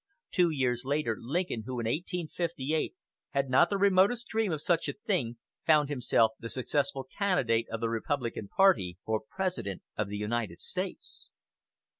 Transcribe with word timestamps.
Two 0.31 0.49
years 0.49 0.83
later, 0.83 1.15
Lincoln, 1.19 1.61
who 1.67 1.73
in 1.79 1.85
1858 1.85 2.95
had 3.33 3.51
not 3.51 3.69
the 3.69 3.77
remotest 3.77 4.27
dream 4.27 4.51
of 4.51 4.59
such 4.59 4.89
a 4.89 4.93
thing, 4.93 5.37
found 5.63 5.89
himself 5.89 6.31
the 6.39 6.49
successful 6.49 7.05
candidate 7.19 7.67
of 7.69 7.81
the 7.81 7.89
Republican 7.89 8.47
party 8.47 8.97
for 9.05 9.21
President 9.29 9.83
of 9.95 10.07
the 10.09 10.17
United 10.17 10.59
States. 10.59 11.29